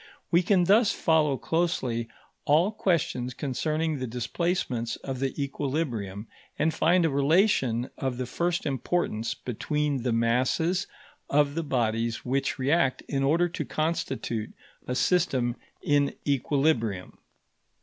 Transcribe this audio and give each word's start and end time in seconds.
We 0.31 0.41
can 0.41 0.63
thus 0.63 0.91
follow 0.91 1.37
closely 1.37 2.07
all 2.45 2.71
questions 2.71 3.35
concerning 3.35 3.99
the 3.99 4.07
displacements 4.07 4.95
of 4.95 5.19
the 5.19 5.39
equilibrium, 5.39 6.27
and 6.57 6.73
find 6.73 7.05
a 7.05 7.09
relation 7.11 7.87
of 7.99 8.17
the 8.17 8.25
first 8.25 8.65
importance 8.65 9.35
between 9.35 10.01
the 10.01 10.11
masses 10.11 10.87
of 11.29 11.53
the 11.53 11.61
bodies 11.61 12.25
which 12.25 12.57
react 12.57 13.03
in 13.07 13.21
order 13.21 13.47
to 13.49 13.63
constitute 13.63 14.51
a 14.87 14.95
system 14.95 15.55
in 15.83 16.15
equilibrium. 16.27 17.19